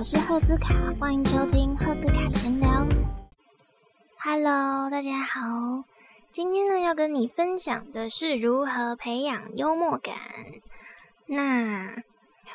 [0.00, 2.88] 我是赫兹卡，欢迎收听赫兹卡闲聊。
[4.16, 5.84] Hello，大家好，
[6.32, 10.16] 今天呢要跟你分享的是如何培养幽默感。
[11.26, 12.02] 那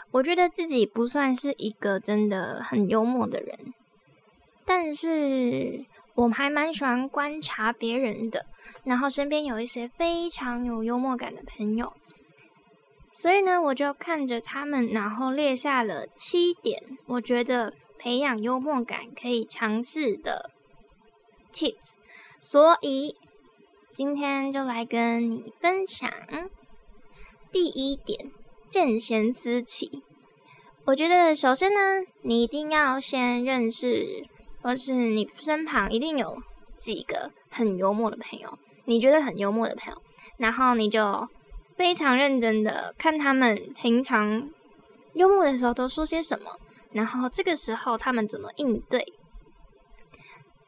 [0.10, 3.76] 我觉得自己不算是一个真的很幽默的人，
[4.66, 5.86] 但是
[6.16, 8.48] 我还蛮喜欢观察别人的，
[8.86, 11.94] 然后身边有一些非常有幽默感的朋友。
[13.18, 20.52] 所以呢，我就看着他们，然后列下了七点，我觉得培养幽默感可以尝试的
[21.54, 21.94] tips。
[22.42, 23.16] 所以
[23.94, 26.12] 今天就来跟你分享
[27.50, 28.30] 第一点：
[28.70, 30.04] 见贤思齐。
[30.84, 34.28] 我觉得首先呢，你一定要先认识，
[34.62, 36.44] 或是你身旁一定有
[36.78, 40.02] 几个很幽默的朋友，你觉得很幽默的朋友，
[40.36, 41.30] 然后你就。
[41.76, 44.50] 非常认真的看他们平常
[45.14, 46.58] 幽默的时候都说些什么，
[46.92, 49.14] 然后这个时候他们怎么应对。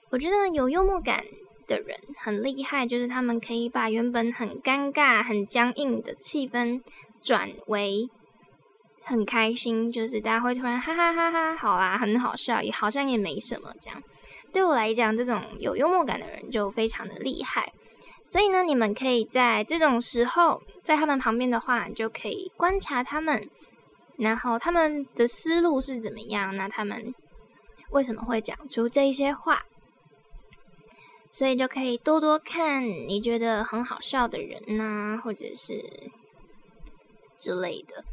[0.09, 1.23] 我觉得有幽默感
[1.67, 6.81] 的人很厉害，就是他们可以把原本很尴尬、很僵硬的气氛
[7.21, 8.09] 转为
[9.03, 14.01] 很开心，就是大家会突然哈哈哈哈，好啦，很好笑，也好像也没什么这样。
[14.53, 17.71] 对我来讲，这种有幽默感的人就非常的厉害。
[18.23, 23.49] 所以呢，你们可以在这种时候，在他们旁边的话，你就可以观察他们，
[24.15, 27.13] 然后他们的思路是怎么样，那他们
[27.89, 29.63] 为什么会讲出这些话？
[31.29, 36.09] 所以就可以多多看你觉得很好笑的人呐，或者是
[37.37, 38.05] 之类的。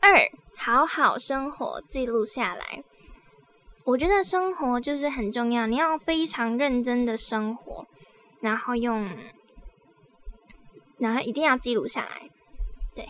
[0.00, 2.82] 二，好好生活，记录下来。
[3.84, 7.86] 我觉得生活就是很重要，你要非常认真的生活，
[8.40, 9.08] 然后用。
[10.98, 12.28] 然后一定要记录下来，
[12.94, 13.08] 对，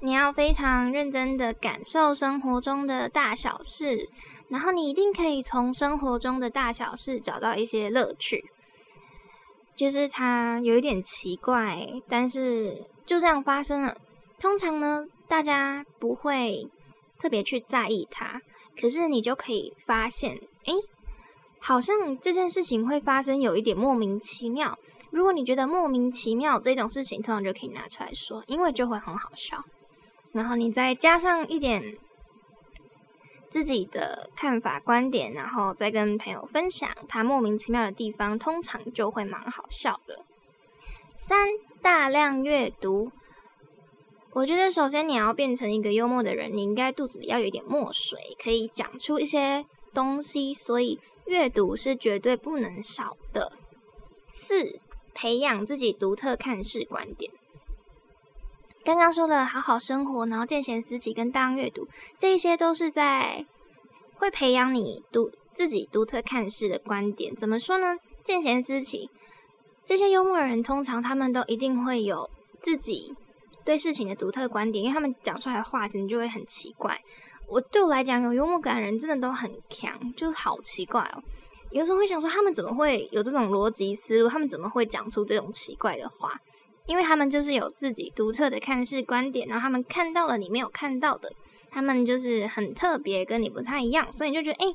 [0.00, 4.08] 你要非常认真的感受生活中的大小事，
[4.48, 8.44] 然后你一定可以从生活中的大小事找到一些乐趣，
[9.76, 13.96] 就是它有一点奇怪，但是就这样发生了。
[14.40, 16.68] 通常呢，大家不会
[17.20, 18.40] 特别去在意它，
[18.76, 20.74] 可是你就可以发现，诶，
[21.60, 24.76] 好像这件事情会发生有一点莫名其妙。
[25.12, 29.62] 如果你觉得莫名其妙这种事情，通常就可以拿出来说，因为就会很好笑。
[30.32, 31.98] 然后你再加上一点
[33.50, 40.24] 自己的看法、观点，然后再跟朋友分享他莫名其妙的地方，通常就会蛮好笑的。
[41.14, 41.48] 三、
[41.82, 43.12] 大量阅读。
[44.32, 53.52] 我觉得首先你要变成一个幽默的人，你应该肚子里要有一点墨水，可以讲出一些东西，所以阅读是绝对不能少的。
[54.26, 54.80] 四。
[55.14, 57.32] 培养自己独特看事观点。
[58.84, 61.86] 刚刚说的好好生活，然后见贤思齐跟大量阅读，
[62.18, 63.46] 这些都是在
[64.14, 67.34] 会培养你独自己独特看事的观点。
[67.36, 67.96] 怎么说呢？
[68.24, 69.08] 见贤思齐，
[69.84, 72.28] 这些幽默人通常他们都一定会有
[72.60, 73.14] 自己
[73.64, 77.00] 对事情的独特观点，因为他们讲出来的话可能就会很奇怪。
[77.46, 81.22] 我对我来讲，有幽默感的人真的都很强，就是好奇怪哦。
[81.72, 84.28] 有时候会想说，他们怎么会有这种逻辑思路？
[84.28, 86.36] 他们怎么会讲出这种奇怪的话？
[86.86, 91.32] 因为他们就是有自己独特的看事观点，然后他们看到了你没有看到的，
[91.70, 94.74] 他们就是很特别，跟你不太一样，所以你就觉得哎，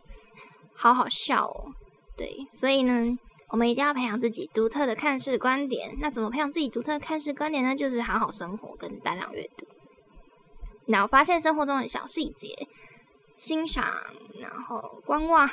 [0.74, 1.72] 好好笑哦。
[2.16, 3.18] 对，所以呢，
[3.50, 5.98] 我们一定要培养自己独特的看事观点。
[6.00, 7.76] 那怎么培养自己独特的看事观点呢？
[7.76, 9.68] 就是好好生活跟大量阅读，
[10.88, 12.68] 然后发现生活中的小细节，
[13.36, 13.86] 欣赏，
[14.40, 15.48] 然后观望。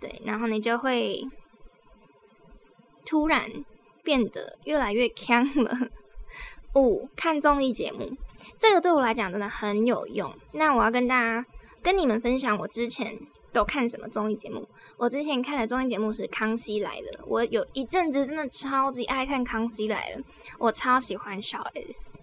[0.00, 1.26] 对，然后你就会
[3.04, 3.50] 突然
[4.02, 5.88] 变得越来越强了。
[6.74, 8.12] 五，看综艺节目，
[8.58, 10.36] 这个对我来讲真的很有用。
[10.52, 11.46] 那我要跟大家
[11.82, 13.18] 跟你们分享，我之前
[13.50, 14.68] 都看什么综艺节目。
[14.98, 20.18] 我之前看的综艺节目是《康熙来了》，我有一阵子真的超级爱看《康熙来了》，
[20.58, 22.18] 我超喜欢小 S，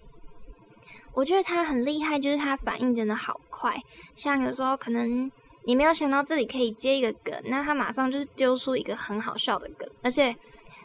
[1.13, 3.81] 我觉得他很厉害，就是他反应真的好快，
[4.15, 5.31] 像有时候可能。
[5.65, 10.35] 你没有想到这里可以接一个梗，那他马上就是丢出一个很好笑的梗，而且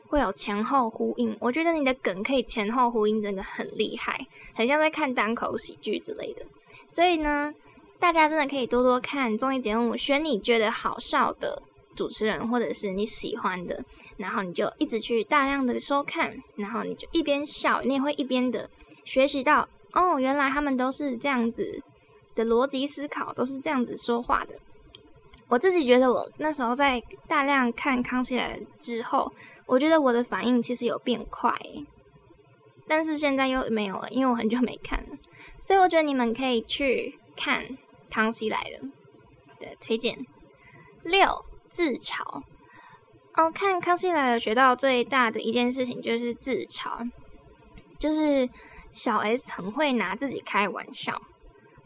[0.06, 1.36] 会有前后呼应。
[1.40, 6.46] 我觉得你的梗可以前后呼应，真的很厉害，很像在看单口喜剧之类的。
[6.86, 7.52] 所以呢，
[7.98, 11.62] 大家真的可以多多看综艺节目，选你觉得好笑的
[11.96, 13.84] 主持人或者是你喜欢的，
[14.16, 18.70] 然后你就一直去大量的收看，然后你就一边笑，你也会一边的
[19.04, 21.82] 学习到哦，原来他们都是这样子
[22.36, 24.54] 的逻辑思考，都是这样子说话的。
[25.48, 29.32] 我自己觉得，我那时候在大量看《康熙来了》之后，
[29.66, 31.52] 我觉得我的反应其实有变快，
[32.86, 35.16] 但是现在又没有了，因为我很久没看了。
[35.60, 37.64] 所以我觉得你们可以去看
[38.10, 38.88] 《康熙来了》，
[39.58, 40.18] 对，推荐。
[41.02, 42.42] 六自嘲。
[43.34, 47.08] 哦，看《康熙来了》学到最大的一件事情就是自嘲，
[47.98, 48.48] 就是
[48.92, 51.20] 小 S 很会拿自己开玩笑。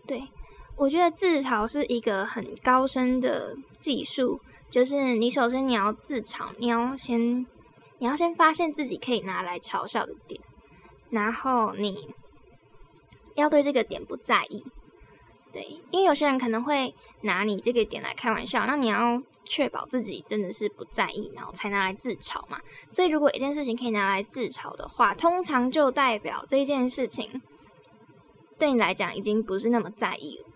[0.07, 0.29] 对
[0.77, 7.47] 我觉得自嘲是一个很高深的技术，就是你首先你要自嘲，你要先
[7.99, 10.41] 你要先发现自己可以拿来嘲笑的点，
[11.11, 12.09] 然后你
[13.35, 14.65] 要对这个点不在意。
[15.53, 22.59] 对，因为有些人可能会拿你这个点来开玩笑，那你要确保自己真的是不在意，然后才拿来自嘲嘛。
[22.89, 27.43] 所以如果一件事情可以拿来自嘲的话，通常就代表这件事情
[28.59, 30.47] 对你来讲已经不是那么在意了。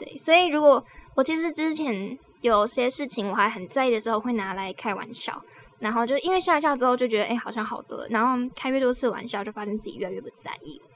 [0.00, 0.82] 对，所以如果
[1.14, 5.42] 我其实之前有些事情我还很在意的时候，会拿来开玩笑，
[5.78, 10.86] 然后就因为笑一笑之后就觉得哎好像好多了，然后开越多次玩笑，就发现自己越来越不在意了。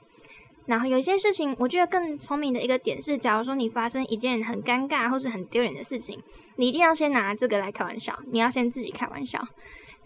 [0.65, 6.19] 然后有些事情，我觉得更聪明的一个点是，假如说你发生一件很尴尬或是很丢脸的事情，
[6.55, 9.39] 你一定要先拿这个来开玩笑，你要先自己开玩笑。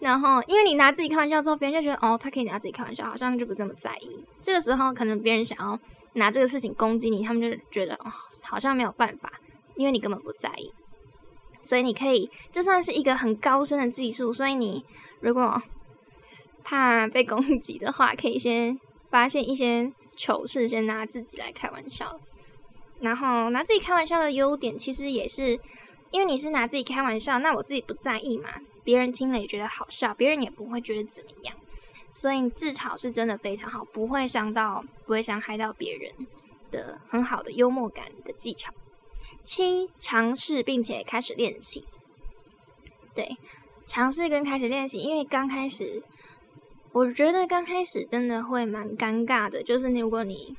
[0.00, 4.24] 然后，因为你拿自己开玩笑之后，别人就觉得哦，他可以拿自己开玩笑，好像就不这么在意。
[4.42, 5.78] 这个时候，可能别人想要
[6.14, 8.12] 拿这个事情攻击你，他们就觉得哦，
[8.42, 9.32] 好像没有办法，
[9.76, 10.72] 因为你根本不在意。
[11.62, 14.32] 所以你可以，这算是一个很高深的技术。
[14.32, 14.84] 所以你
[15.20, 15.62] 如果
[16.64, 18.78] 怕被攻击的话，可以先
[19.10, 19.92] 发现一些。
[20.16, 22.20] 糗事先拿自己来开玩笑，
[23.00, 25.58] 然后拿自己开玩笑的优点，其实也是
[26.10, 28.48] 因为你是拿自己开玩笑，那我自己不在意嘛，
[28.82, 31.56] 别人听了也觉得好笑，别人也不会觉得怎么样，
[32.10, 36.12] 所以自嘲是真的非常好，不会伤到，不会伤害到别人
[36.70, 38.72] 的很好的幽默感的技巧。
[39.44, 41.86] 七，尝试并且开始练习，
[43.14, 43.36] 对，
[43.86, 46.02] 尝试跟开始练习，因为刚开始。
[46.92, 50.56] 我觉得刚开始真的会蛮尴尬的，就是如果你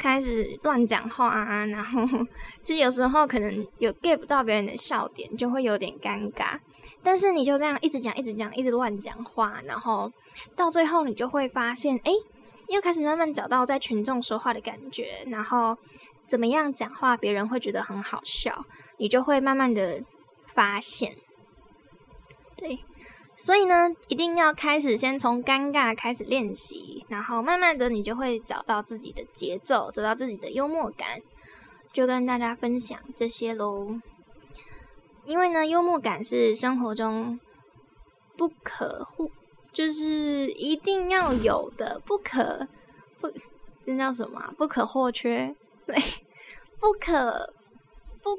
[0.00, 2.00] 开始乱讲话啊，然后
[2.64, 6.58] 就有时候可能有 get 不到别人的笑点，就会有点尴尬。
[7.02, 10.10] 但是你就这样一直讲、一直讲、一直乱讲话，然后
[10.56, 12.12] 到最后你就会发现，哎，
[12.68, 15.76] 又开始慢慢找到在群众说话的感觉，然后
[16.26, 18.64] 怎么样讲话别人会觉得很好笑，
[18.96, 20.00] 你就会慢慢的
[20.46, 21.14] 发现，
[22.56, 22.78] 对。
[23.42, 31.22] 所以呢，一定要开始先从尴尬开始练习，然后慢慢的你就会找到自己的节奏，找到自己的幽默感，
[31.90, 33.98] 就跟大家分享这些喽。
[35.24, 37.40] 因为呢，幽默感是生活中
[38.36, 39.30] 不可或，
[39.72, 42.68] 就是一定要有的，不可
[43.22, 43.32] 不，
[43.86, 44.52] 这叫什么？
[44.58, 45.56] 不可或缺，
[45.88, 45.96] 对，
[46.78, 47.54] 不可
[48.22, 48.38] 不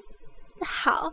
[0.63, 1.11] 好。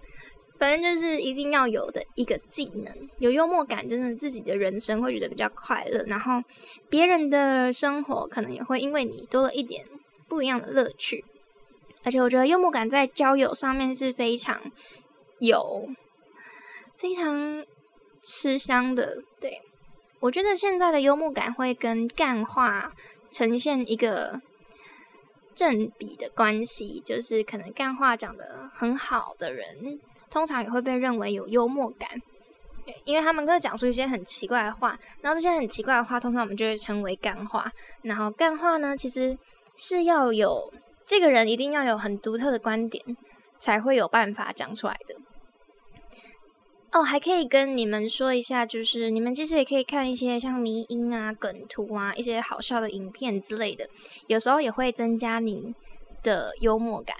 [0.58, 6.42] 反正就是一定要有的一个技能，有幽默感，真的自己的人生会觉得比较快乐，然后
[6.90, 9.84] 别人的生活可能也会因为你多了一点
[10.28, 11.24] 不一样的乐趣。
[12.04, 14.60] 而且我觉得幽默感在交友上面是非常
[15.40, 15.88] 有、
[16.96, 17.64] 非常
[18.22, 19.22] 吃香的。
[19.40, 19.60] 对
[20.20, 22.92] 我觉得现在的幽默感会跟干话
[23.30, 24.40] 呈现一个
[25.54, 30.00] 正比的关系，就是可能干话讲的很好的人。
[30.30, 32.08] 通常也会被认为有幽默感，
[33.04, 37.70] 因为他们会讲出一些很奇怪的话，然后这些很奇怪的话，通常我们就会称为干话。
[38.02, 39.36] 然后干话呢，其实
[39.76, 40.72] 是要有
[41.06, 43.04] 这个人一定要有很独特的观点，
[43.58, 45.14] 才会有办法讲出来的。
[46.90, 53.86] 哦，还可以跟你们说一下，就是你们其实也可以看一些像迷音啊、梗图啊、一些好笑的影片之类的，
[54.26, 55.74] 有时候也会增加你
[56.22, 57.14] 的幽默感。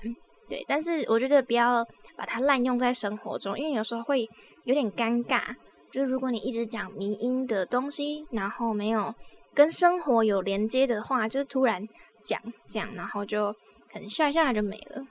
[0.49, 1.87] 对，但是我觉得不要
[2.17, 4.29] 把它滥用在生活中，因为有时候会
[4.65, 5.55] 有点尴尬。
[5.91, 9.15] 就是如果你一直讲迷音的东西，然后没有
[9.55, 11.89] 跟生活有连接的话，就突然
[12.23, 13.55] 讲讲，然后就
[13.91, 15.07] 可能笑一下就没了。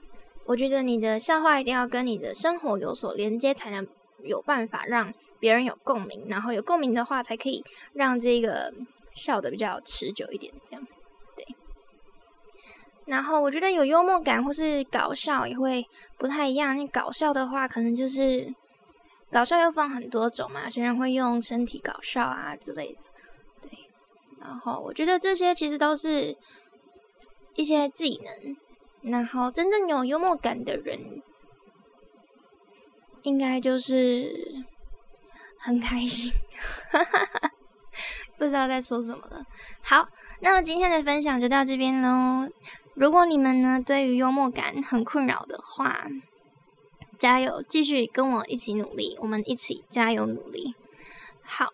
[0.46, 3.86] 我觉得你的笑话一定要跟你的生活有所连接，才能
[4.22, 8.72] 有办法让别人有共鸣，然后有共鸣的话，才可以让这个
[9.12, 10.86] 笑的比较持久一点，这样。
[13.08, 15.82] 然后我觉得有幽默感或是搞笑也会
[16.18, 16.76] 不太一样。
[16.76, 18.54] 你搞笑的话，可能就是
[19.32, 23.00] 搞笑又分很多种嘛，有些人会用身体搞笑啊之类的。
[23.62, 23.70] 对，
[24.38, 26.36] 然后我觉得这些其实都是
[27.54, 28.56] 一些技能。
[29.00, 31.22] 然后真正有幽默感的人，
[33.22, 34.66] 应该就是
[35.56, 36.30] 很开心，
[38.36, 39.46] 不知道在说什么了。
[39.80, 40.06] 好，
[40.40, 42.48] 那么今天的分享就到这边喽。
[42.98, 46.08] 如果你们呢对于幽默感很困扰的话，
[47.18, 50.74] 加油，继续跟我一起努力，我们一起加油努力。
[51.44, 51.66] 好，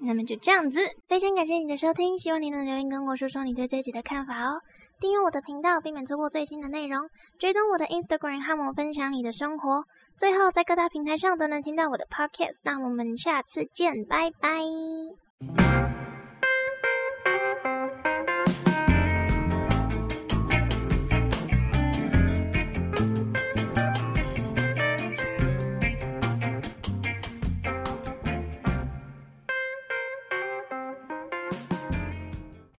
[0.00, 4.60] 那么就这样子，非常感谢你的收听，希望你能留言跟我说说你对这集的看法哦。
[5.00, 7.08] 订阅我的频道，避免错过最新的内容。
[7.38, 9.84] 追踪我的 Instagram，和我分享你的生活。
[10.16, 12.60] 最后，在各大平台上都能听到我的 Podcast。
[12.62, 14.60] 那我们下次见，拜拜。